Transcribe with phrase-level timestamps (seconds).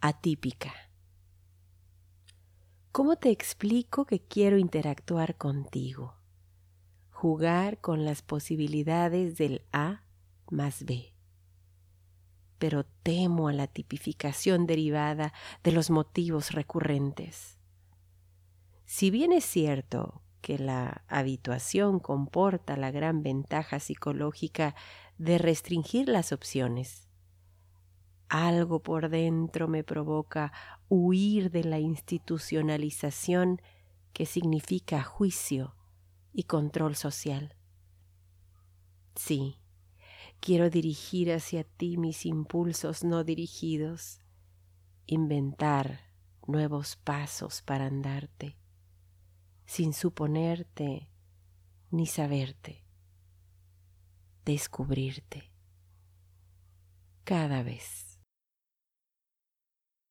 [0.00, 0.72] atípica.
[2.92, 6.16] ¿Cómo te explico que quiero interactuar contigo?
[7.10, 10.02] Jugar con las posibilidades del A
[10.50, 11.14] más B.
[12.58, 15.32] Pero temo a la tipificación derivada
[15.62, 17.58] de los motivos recurrentes.
[18.86, 24.74] Si bien es cierto que la habituación comporta la gran ventaja psicológica
[25.18, 27.09] de restringir las opciones,
[28.30, 30.52] algo por dentro me provoca
[30.88, 33.60] huir de la institucionalización
[34.12, 35.74] que significa juicio
[36.32, 37.56] y control social.
[39.16, 39.58] Sí,
[40.38, 44.20] quiero dirigir hacia ti mis impulsos no dirigidos,
[45.06, 46.00] inventar
[46.46, 48.56] nuevos pasos para andarte,
[49.66, 51.10] sin suponerte
[51.90, 52.84] ni saberte,
[54.44, 55.50] descubrirte
[57.24, 58.09] cada vez.